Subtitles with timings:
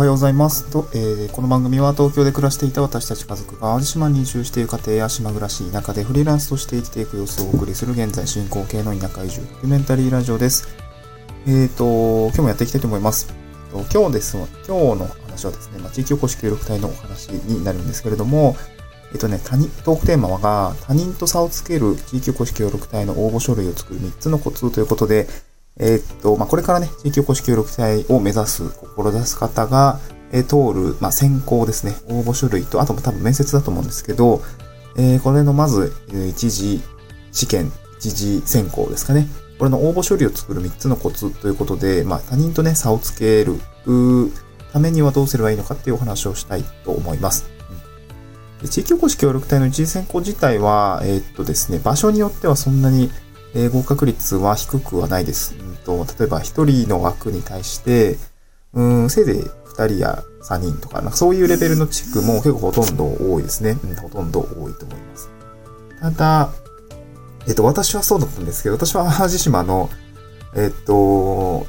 [0.00, 10.68] おはようございますと、えーこの番組は東京で暮らしていた私たち家族が淡路島に移住している家庭や島暮らし、田舎でフリーランスとして生きていく様子をお送りする現在進行形の田舎移住ドキュメンタリーラジオです。
[11.46, 13.34] えっ、と、今日もやっていきたいと思います。
[13.74, 18.56] えっと今日です今日の話はですね、ま、地域おこし協力隊のお話になるんですけれども、
[19.12, 25.28] えっとね、他人トークテーマが他人と差をつける地域おこし協力隊の応募書類を作る3つのコツということで、
[25.78, 29.98] えーっと、まあ、これからね、地域おこし協力隊を目指す、志す方が、
[30.32, 34.42] え通る、まあ、選考ですね、応募書類と、あとも多分面接だと思うんですけど、
[34.96, 36.82] えーこれのまず、え一次
[37.32, 39.28] 試験、一次選考ですかね。
[39.58, 43.60] これの応募書類を作る3つのコツということで、まあ、他人とね、差をつける
[44.72, 47.50] ためにはどうすればいいのかっていうお話をしたいと思います。
[48.68, 53.10] 地域おこし協力隊の一次選考自体は、えーっとですね、場所によってはそんなに、
[53.54, 55.54] え合格率は低くはないです。
[55.58, 58.16] うんと例えば、1人の枠に対して、
[58.72, 63.78] うん、せいぜい2人や3人とか、なんかそういうレベルの地区も結構ほとんど多いですね。
[63.82, 65.30] うん、ほとんど多いと思います。
[66.00, 66.50] ただ、
[67.48, 69.90] えっと、私はそうだったんですけど、私は淡路島の、
[70.54, 71.66] えっと、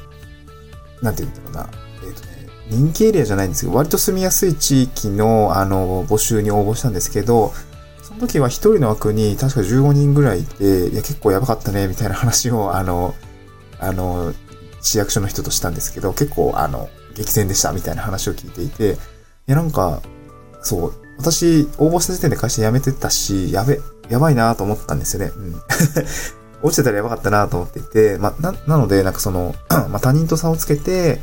[1.02, 1.70] なんて言うんだろうな、
[2.04, 7.52] えっとね、人気エリアじゃないんですけど、割と住みやすい地域の、あの、募集に応募したんですけど、
[8.12, 13.14] その時は一人の枠に確か15人ぐらいいて、いや、結構やばかったね、みたいな話を、あの、
[13.80, 14.34] あの、
[14.82, 18.96] 市役所の人としたんですけど、結構、あの、激戦でした、みたいな話を聞いていて、い
[19.46, 20.02] や、なんか、
[20.60, 25.32] そう、私、応募した時点で会社辞めてたし、やべ、やばいなと思ったんですよね。
[25.34, 25.62] うん。
[26.62, 29.54] 落ちてたらやばかったなと思っていて、ま、な、なので、なんかその、
[29.90, 31.20] ま、他人と差をつけて、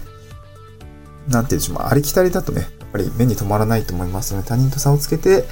[1.27, 5.45] なんていうんでしょう、あ、りきたりだとね、やっぱり目に留まらないと思いますので、他人と差をつけて、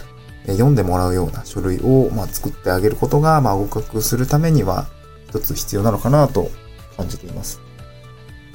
[0.53, 4.88] 読んでもらうような書類を、ま、作ってあげることが、ま、合格するためには、
[5.30, 6.50] 一つ必要なのかなと
[6.95, 7.62] 感じています。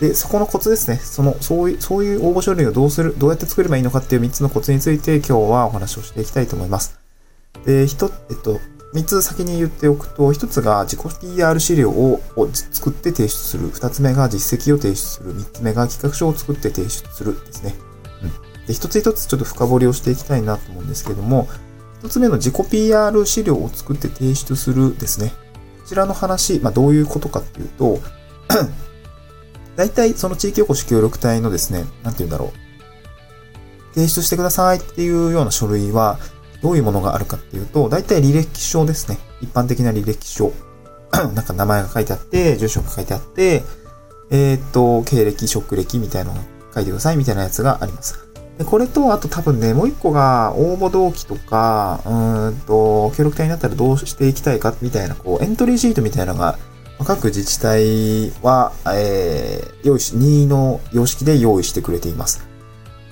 [0.01, 0.97] で、そこのコツですね。
[0.97, 6.99] その、そういう、そういう応募書類をどうする、どうやって作ればいいのかっていう3つのコツについて今日はお話をしていきたいと思います。
[7.65, 8.59] で、一、えっと、
[8.95, 13.71] 3つ先に言っておくと、1つが自己 PR 資料をを作って提出する。
[13.71, 15.35] 2つ目が実績を提出する。
[15.35, 17.75] 3つ目が企画書を作って提出するですね。
[18.23, 18.67] うん。
[18.67, 21.49] で、一つ一つちょっと深掘りをしていきたいなと思うんですけども、
[22.03, 25.33] 1つ目の自己 PR 資料を作って提出するですね。
[25.83, 28.01] こちらの話、まあ、どういうことかっていうと、
[29.77, 33.95] 大体その地域おこし協力隊のですね、なんて言うんだろう。
[33.95, 36.19] 提出してくださいっていうような書類は、
[36.61, 39.19] どういうものがあるかっていうと、大体履歴書ですね。
[39.41, 40.53] 一般的な履歴書。
[41.13, 43.63] なんか名前が書いてあって、住所が書いてあって、
[44.31, 46.43] えーっと、経歴、職歴みたいなのが
[46.75, 48.32] 書いてくださいみたいなやつがあります。
[48.59, 56.59] で、これと、あと多分ね、もう一個が応募動機とか、うんと、協力隊になったらどうしていきたいかみたいな、こう、エントリーシートみたいなのが、
[57.05, 62.47] 各自治体は、えー、用意し、任意の様式で用意してくれています。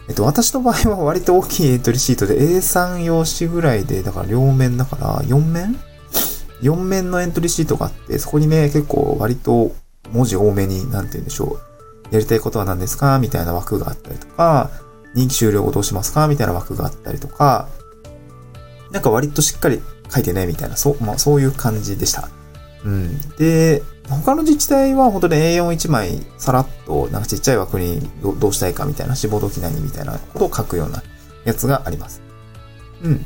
[0.08, 5.76] えっと、私の場合は割と大きいエントリーシートで A3 用紙ぐらいで、だから両面だから4面
[6.62, 9.72] ?4 面のエントリーシートがあって、そこにね、結構割と
[10.12, 11.58] 文字多めに、なんて言うんでしょ
[12.10, 12.14] う。
[12.14, 14.70] やりたいことは何ですかみたいな枠があったりとか、
[15.14, 16.28] 任期終了後どうしますか？
[16.28, 17.68] みたいな枠があったりとか、
[18.90, 19.80] なんか割としっかり
[20.12, 22.28] 書いてね、みたいな、そう、まあそういう感じでした。
[22.84, 23.18] うん。
[23.36, 31.02] で、他の自治体は本当に A41 枚さらっとなんかちっちゃい枠にどうしたいかみたいな志望動機何みたいなことを書くような
[31.44, 32.22] やつがあります。
[33.02, 33.24] うん。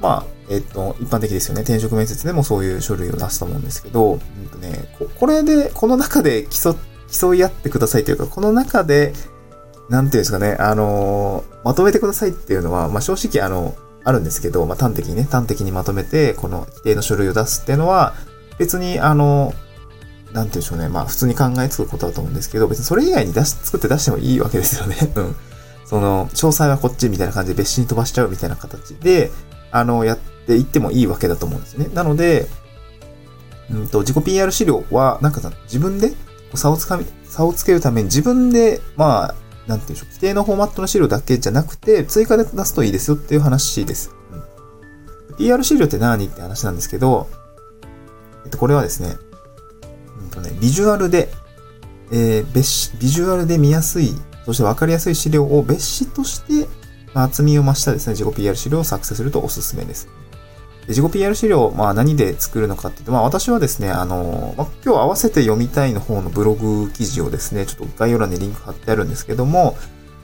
[0.00, 1.62] まあ、えっと、一般的ですよね。
[1.62, 6.76] 転職面接でもそういう書類を出すと思うんですけど、うんとね、ここれで、この中で競、
[7.10, 9.12] 競い合ってくださいというか、この中で、
[9.88, 13.74] なんていうんですかね、あのまとめてくださいっていうのは、まあ正直あの、
[14.04, 18.14] あるんですけど、まあ端的にね、端的にまとめて、この規定の書類を出すっていうのは、
[18.58, 19.52] 別にあの、
[20.32, 20.88] なんていうんでしょうね。
[20.88, 24.96] まあ普通に考えつくことだと思うんですけど、別にそれ以外に出し、作って出してもいいわけですよね。
[25.14, 25.36] うん。
[25.84, 29.30] その、詳細はこっちみたいな感じで別紙に飛ばしちゃうみたいな形で、
[29.70, 31.88] あの、やっていってもいいわけだと思うんですね。
[31.94, 32.48] なので、
[33.70, 36.12] うんと、自己 PR 資料は、なんかさ、自分で
[36.54, 39.34] 差をつかみ、差をつけるために自分で、まあ、
[39.66, 44.14] なんていうんでしょう、規定のフォーマットの資料だけじゃなくて、追加で出すといいですよっていう話です。
[45.30, 47.28] うん、PR 資料って何って話なんですけど、
[48.44, 49.16] えっと、これはですね、
[50.20, 51.30] うんとね、ビジュアルで、
[52.12, 54.14] えー別紙、ビジュアルで見やすい、
[54.44, 56.68] そして分かりやすい資料を別紙として、
[57.12, 60.08] まあ、厚みを増したですね、自己 PR 資料を作成するとおすすめです。
[60.86, 69.76] で自己 PR 資料、まあ何で作るのかっていうと、まあ私はですね、あの、まあ、今日合わせて読みたいの方のブログ記事をですね、ちょっと概要欄にリンク貼ってあるんですけども、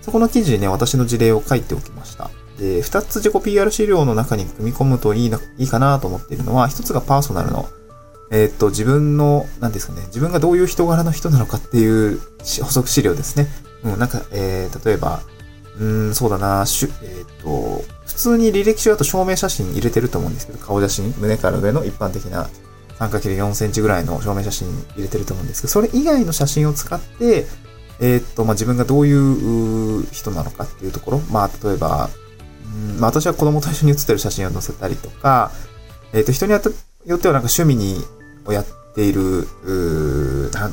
[0.03, 2.31] そこの記事にね、私の事例を書いておきました。
[2.59, 7.69] で、二つ自己 PR 資料の中に組み込むといいな、いいかなと思っているのは、一つがパーソナルの、
[8.31, 12.20] えーっと、自分の、なんですかね、自分がどういう人柄の人なのかっていう
[12.62, 13.49] 補足資料ですね。
[13.85, 15.23] うん、なんか、えー、例えば、
[15.79, 22.49] うん、そうだな、しゅ、えっ、と、普通に履歴書だと証明写真入れてると思うんですけど、顔写真、胸から上の一般的な
[22.99, 27.47] 3×4 センチぐらいの証明写真入れてると思うんですけど、それ以外の写真を使って、
[28.00, 32.11] えっ、と、まあ、自分がどういう人なのかっていうところ、まあ、例えば、
[32.64, 35.50] うんまあ、私は子供と一緒に写ってる写真を載せたりとか、
[36.12, 38.05] えっ、と、人によってはなんか趣味に、
[38.44, 39.47] をやっている、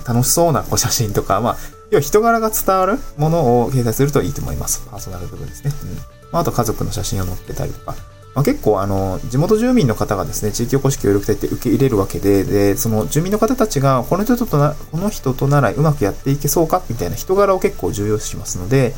[0.05, 1.57] 楽しそうなこう写真とか、まあ、
[1.91, 4.85] 要は人柄が伝わるものを掲載するといいと思います。
[4.89, 5.71] パーソナル部分ですね。
[5.83, 6.18] うん。
[6.31, 7.95] まあ、あと家族の写真を載っけたりとか。
[8.35, 18.93] まあ、結構あの、地元住民の方がですね、地域おこし協力隊って受け入れるわけで、で、その住民の方たちが、この人とな、この人とならうまくやっていけそうかみたいな人柄を結構重要視しますので、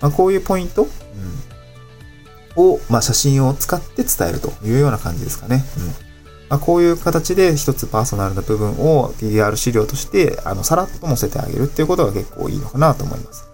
[0.00, 0.88] まあ、こういうポイント、
[2.56, 5.64] うん、を、まあ、写真を使って伝えるというような感じですかね。
[5.78, 6.12] うん
[6.52, 13.51] まあ、こういう形で一つパーソナルな部分を PR 資料として、あの、さらっと載せてあげるっていうことが結構いいのかなと思います。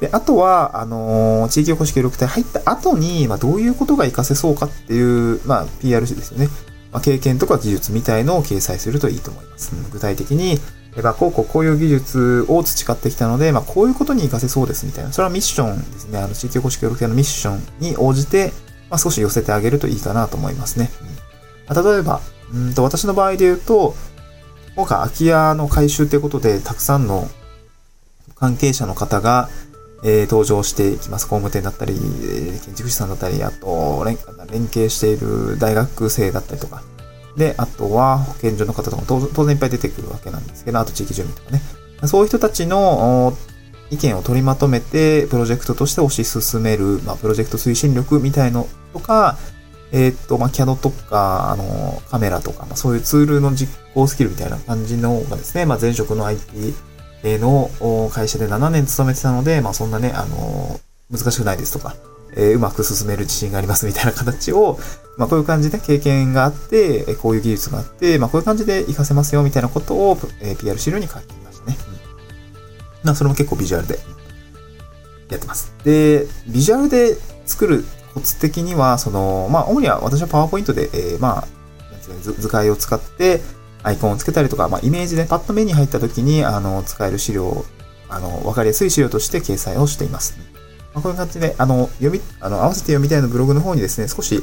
[0.00, 6.48] で、あとは、あのー、地域おこし協力隊入った後に、まあ、どういうことが活かせそうかっていう、まあ、PRC ですよね。
[6.92, 9.72] まあ、経験とか技術みたいのを掲載するといいと思います。
[9.90, 10.58] 具体的に、
[11.02, 15.12] まあ、こうこうこういう技術を培ってきたので、まあ、こういうことに活かせそうですみたいな。
[15.12, 16.18] それはミッションですね。
[16.18, 18.52] あの、地域おこし協力隊のミッションに応じて、
[18.90, 20.90] まあ、少し寄せてあげるといいかなと思いますね。
[21.68, 22.20] うん、例えば、
[22.52, 23.94] うんと、私の場合で言うと、
[24.76, 27.28] 今回空き家の改修ということで、たくさんの
[28.36, 29.48] 関係者の方が、
[30.02, 31.26] えー、登場していきます。
[31.26, 31.94] 工務店だったり、
[32.64, 34.16] 建築士さんだったり、あと連、
[34.50, 36.82] 連携している大学生だったりとか。
[37.36, 41.62] で、あとは保健所の方とかも当然いっぱい出てくるわけなんですけど、あと地域住民とかね。
[42.04, 43.36] そういう人たちの
[43.90, 49.36] 意見を取りまとめて、プロジェクトとして推し進める、まあ、プロジェクト推進力みたいのとか、
[49.90, 56.74] えっ、ー、と、まあ、CAD とか、あの、カメラとか、まあ、そういうツールの実行スキルみたいな感じのがですね、まあ、前職の IT
[57.24, 57.70] の
[58.12, 60.80] 会社で7年勤めてたので、まあ、そんなね、あの、
[61.10, 61.96] 難しくないですとか、
[62.36, 64.78] えー、うまく進める自信がありますみたいな形を、
[65.16, 71.76] まあ、こういう感じで経験があって、こういう技術があって、まあ、こういう感じで活かせますよみたいなことを、えー、PR 資料に書きましたね。
[71.88, 73.98] うん、まあ、それも結構ビジュアルで
[75.30, 75.74] やってます。
[75.84, 77.16] で、ビジュアルで
[77.46, 81.48] 作るコツ的には、その、まあ、主には私はパワーポイントで、えー、まあ、
[82.22, 83.40] 図解を使って、
[83.82, 87.64] アイコンをつけたりとか、まあ、イメージでパッと目に入った時に、あの、使える資料
[88.08, 90.38] あの、わかりやすい資料として掲載をしています。
[90.94, 94.42] まあ、こういう感じで、あの、読み、あの、合わせて読みたいのブログの方にですね、少し、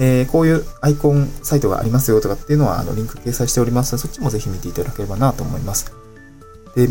[0.00, 5.92] えー、こういうアイコンサイトがありますよとかっていうのは、あの、リンク掲載しておりますので、そっちもぜひ見ていただければなと思います。
[6.74, 6.88] で、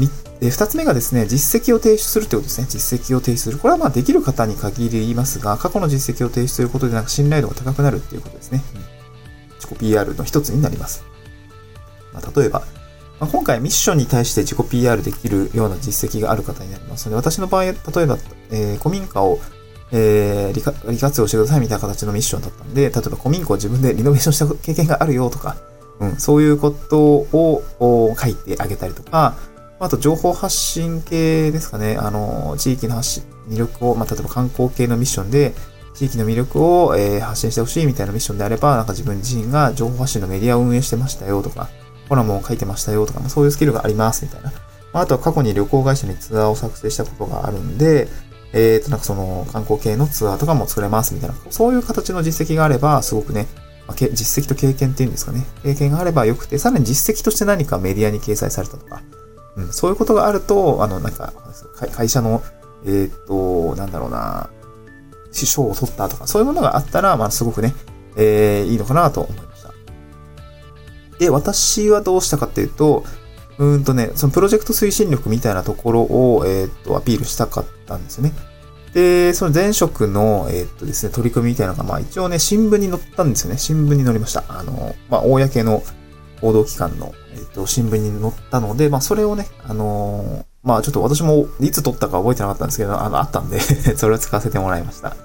[0.50, 2.68] 二つ目がですね、実績を提出するということですね。
[2.70, 3.58] 実績を提出する。
[3.58, 8.64] これはまあできる方に限りますが、過去の実績を提出することでなんか信頼度が高くなるっていうことですね。
[9.60, 11.04] 自己 PR の一つになります。
[12.14, 12.62] まあ、例えば、
[13.20, 18.18] まあ、今回ミッションに対して自己 PR できるような実績がある方になりますので、私の場合、例えば、
[18.52, 19.40] えー、古民家を、
[19.92, 25.56] えー、利活用してくださいみたいな形のミッションだったんで、例えば古民家を自分でリノベーションした経験があるよとか、
[26.00, 29.36] うん、そういうことを書いてあげたりとか、
[29.80, 31.98] あと情報発信系ですかね。
[31.98, 35.54] あの、地域の発信、魅力を、まあ、例えば観光系のミッションで、
[35.94, 41.70] 地域の魅力を、えー、発信してほしいみたいなミッションであれば、なんか自分自身が情報発信のメディアを運営してましたよとか、
[42.10, 44.52] コラムを書いてましたよとか、そういうスキルがありますみたいな。
[44.94, 48.08] あ、とは過去に旅行会社にツアーを作成したことがあるんで、
[48.54, 53.48] えっ、ー、と、なんかその観光系のツアーとかも作れますみたいな、そういう形の実績があれば、すごくね、
[53.88, 55.46] まあ、実績と経験っていうんですかね。
[55.64, 59.02] 経験があればよくて、さらに実績として何かメディアに掲載されたとか、
[59.56, 61.34] うん、そういうことがあると、あの、なんか、
[61.92, 62.44] 会社の、
[62.86, 64.50] えっ、ー、と、なんだろうな、
[65.32, 67.74] 師匠を取ったとか、そういうものがあったら、まあ、すごくね、
[68.16, 69.43] えー、いいのかなと思い。
[71.24, 73.04] で、私はどうしたかっていうと、
[73.58, 78.34] うんとね、そのプロジェクト推進力みたいなところを、えっ、と、アピールしたかったんですよね。
[78.94, 83.58] で、その前職の、えっ、とですね、取り組みみたいなのが、まあ一応ね、新聞に載ったんですよね。
[83.58, 84.44] 新聞に載りました。
[84.48, 85.84] あの、まあ、公の
[86.42, 93.60] 報道機関のえっ、と、新聞に載ったので、まあ、それをね、あの、まあ、ちょっと私もいつ撮ったか覚えてなかったんですけど、あの、あったんで
[93.98, 95.16] それを使わせてもらいました。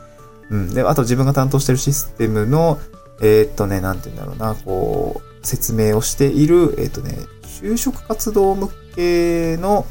[0.51, 0.75] うん。
[0.75, 2.79] で、あと自分が担当してるシステムの、
[3.21, 9.87] え、っとね、なんて言うんだろうな、こう、説明をしている、えー、っとね、就職活動向けの、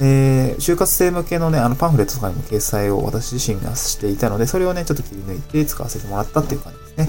[0.00, 7.08] えー、就活生向けのね、あのパンフレットとかにも掲載を私自身がしていたので、それをね、ちょっと切り抜いて使わせてもらったっていう感じですね。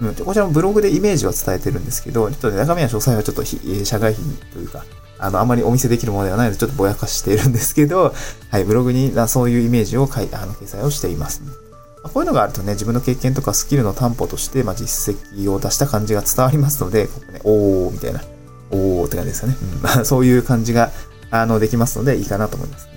[0.00, 3.44] うん、こちらもブログでイメージは伝えてるんですけど、ちょっとね、中身は詳細はちょっと
[3.84, 4.84] 社外費というか、
[5.18, 8.14] あの、あまりお見せできるものではないので、ちょっとぼやかしているんですけど、
[8.50, 11.65] はい、ブログにそういうイメージを書いあの掲載をしています、ね。
[12.12, 18.22] こういうのがあるとね、自分の経験とかスキルの担保として、まあ、実績を出した感じが伝わりますので、ここね、おーみたいな、
[18.70, 19.56] おーって感じですよね。
[19.96, 20.90] うん、 そういう感じが、
[21.30, 22.92] あの、できますので、いいかなと思います、ね。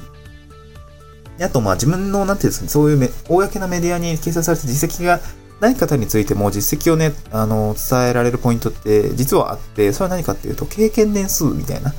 [1.37, 5.21] であと、まあ自分の、なんていうんですかね、そういうめ公なメディアに掲載された実績が
[5.59, 11.93] ない方についても実績をね、あの、伝えられるポイントって実はあって、それは何かっていうと、経験年数みたいな。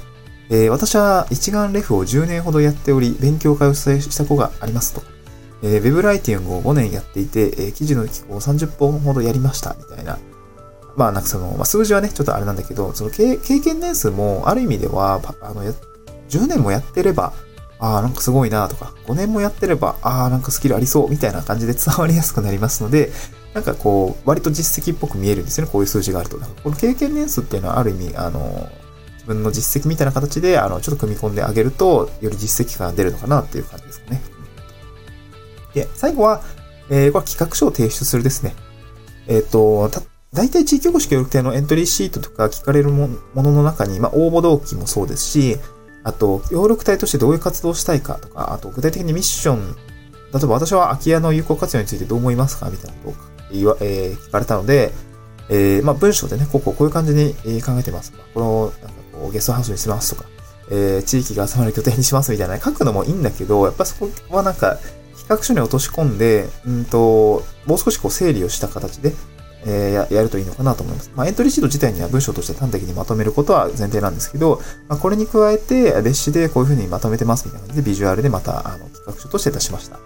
[0.52, 5.02] えー、私は一眼レフを10年ほどやっており、勉強会を主催した子がありますと。
[5.62, 10.18] えー、ウェブライティングを5年やっていて、えー、記事の寄稿を30本ほどやりました、みたいな。
[10.96, 15.62] まあ、なんかその、まあ、数字はね、ちょっとあれなんだけど、その経験年数も、ある意味では、あの、
[16.28, 17.32] 10年もやってれば、
[17.78, 23.10] ああ、なんかすごいなとか、5年もやってれば、ああ、なんかスキルありそう、みたいな感じで 伝わりやすくなりますので、
[23.54, 26.38] なんかこう、割と実績っぽく見えるんですよね、こういう数字があると。
[26.38, 28.68] この経験年数っていうのはある意味、あの、
[29.14, 34.20] 自分の実績みたいな形で、あの、ちょっと組み込んであげると、より実績感が出るのかなっていう感じですかね。
[35.74, 36.42] で、最後は、
[36.90, 38.54] えー、これ企画書を提出するですね。
[39.28, 45.56] えっ、ー、と、た、大体地域おこし協力隊のエントリーシートとか聞かれるものの中に、まあ、応募動機もそうですし、
[46.02, 49.76] あと、協力隊としてどういう活動をしたいかとか、あと、具体的にミッション、
[50.32, 53.22] 例えば私は空き家の有効活用についてどう思いますかみたいなことを
[53.52, 54.92] 言わ、えー、聞かれたので、
[55.50, 58.12] えー、まあ、文章でね、こここういう感じに考えてます。
[58.34, 60.28] この、なんかこう、ゲストハウスにしますとか、
[60.70, 64.78] えー、地域が集まる拠点にしますみたいな、書くのもいいんだけど、やっぱそこはなんか、
[65.30, 69.12] 企画書に落とし込んで、うんと、もう少しこう整理をした形で、
[69.64, 71.12] えー、ややるといいのかなと思います。
[71.14, 80.00] まあ、エントリーシート自体には文章として端的にまとめることは前提なんですけど、まあ、これに加えて、別紙でこういう風にまとめてますみたいな感じで、ビジュアルでまた、あの、企画書として出しました。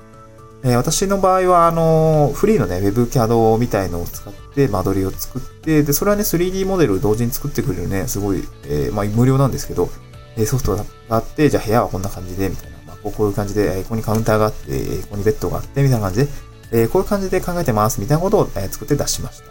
[0.62, 9.88] えー、私の場合は、あの、フリーのね、WebCAD みたいのを使って間取りを作って、で、それはね、3D モデルを同時に作ってくれるね、すごい、えー、まあ、無料なんですけど、
[10.44, 12.74] ソフトがあって、じゃあ部屋はこんな感じで、みたいな。
[13.10, 16.28] こういう感じで、ここにカウンターがあって、ここにベッドがあって、みたいな感じで、
[16.72, 19.44] えこういう感じで考えてます、みたいなことを、え作って出しました。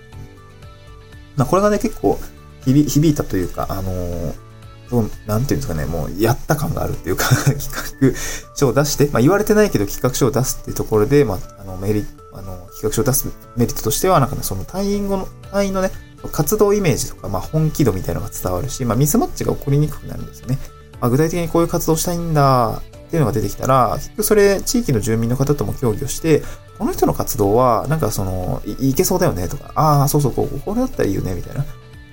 [1.36, 2.20] まあ、これがね、結構
[2.66, 7.70] 響、響いたというか、あのー、なんていうんですかね、もう、やった感があるっていうか 企
[8.02, 8.18] 画
[8.56, 15.92] 書を出して、まあ、言われてないけど企画書を出すっていうところで、まあ、あの、メリあの、企画書を出すメリットとしては、なんかね、その退院後の、退院のね、
[16.32, 20.60] 活動イメージとか、まあ、本気度みたいなのが伝わるし、まあ、ミスマッチが起こりにくくなるんですよね。
[21.00, 22.82] まあ、具体的にこういう活動したいんだ
[23.14, 26.42] っていうのが出てきたら、結局それ、地域の住民の方とも協議をして、
[26.80, 31.64] この人の活動は、なんかその、いいけそうだよねとか、ああ、そうそう、こう、これだったらいいよね、みたいな。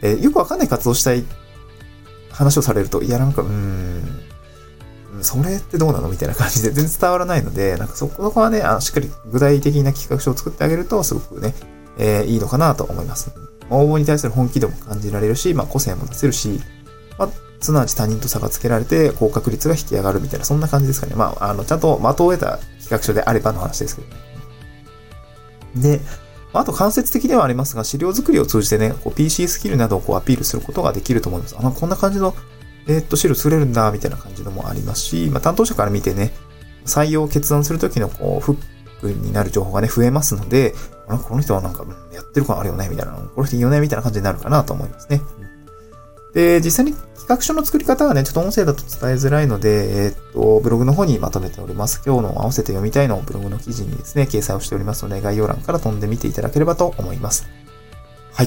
[0.02, 1.24] えー、よくわかんない活動したい
[2.30, 4.02] 話をされると、いや、なんか、うーん、
[5.22, 11.54] それってどうなのみたいな感じで全然伝わらないので、なんかそこはね、あのしっかり具体的な企画書を作ってあげると、すごくね、
[11.96, 13.32] えー、いいのかなと思います。
[13.70, 16.60] 応募に対する本気度も感じられるし、まあ、個性も出せるし、
[17.18, 17.28] まあ、
[17.60, 21.14] すなわち他人と差がつけられて、高確率が引き上がるみたいな、そんな感じですかね。
[21.14, 24.14] まあ、あの、ちゃんと的を得た企画書であればの話ですけどね。
[25.76, 26.00] で、
[26.52, 31.56] あと間接的ではありますが、資料作りを通じてね、こう PC スキルなどをこうアピールすることができると思います。
[31.58, 32.34] あの、こんな感じの、
[32.88, 36.32] えー、っと、資料作れるんだ、みたいな感じのもありますし、まあ、担当者から見てね、
[36.86, 38.56] 採用を決断するときのこう、フッ
[39.00, 40.74] クになる情報がね、増えますので、
[41.08, 45.20] あこの人はなんか、やってる感あるよね、みたいな、この人いいよね、みたいな感じになるかなと思いますね。
[46.34, 52.02] で、実際に企画書の作り方はね、ちょっと音声だと伝えづらいので、えー、っと、ブログの方にまとめております。
[52.04, 57.48] 今日の合わせて読みたいのをブログの記事にですね、掲載をしておりますので、概要欄から飛んでみていただければと思います。
[58.32, 58.46] はい。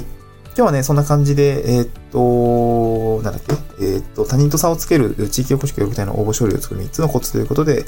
[0.56, 7.86] 今日はね、そんな感じで、えー、っと、なんだっけ、えー、っと、他人と差をつける地域おこし協力隊の応募処理を作る3つのコツということで、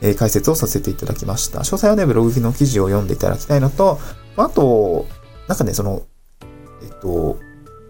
[0.00, 1.60] え、解説をさせていただきました。
[1.60, 3.98] 詳細はね、ブログの記事を読んでいただきたいのと、
[4.36, 5.06] あと、
[5.48, 6.02] なんかね、その、
[6.82, 7.38] えっと、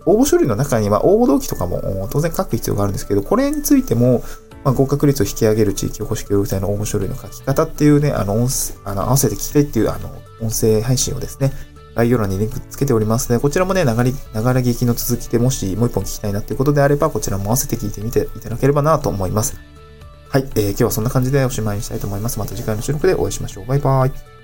[0.07, 4.23] 応募処理の中には応募動機とかも当然書く必要があるんですけど、これについても、
[4.65, 8.49] まあ、合格率を引き上げる地域おこし協力隊の応募書類の書き方っていうね、あの、音
[8.85, 11.53] あの合わせて聞きたいっていう、あの、音声配信をですね、
[11.95, 14.19] 概要欄にリンクつけておりますので、こちらもね、流れ、流れ
[14.61, 19.59] 聞きの続きでもしもう一本聞きたいなっていうことであれば、こちらも合わせて聞いてみていただければなと思います。
[20.29, 22.39] はい、えー、今日はそんな感じでおしまいにしたいと思います。
[22.39, 23.67] また次回の収録でお会いしましょう。
[23.67, 24.38] バイバーイ。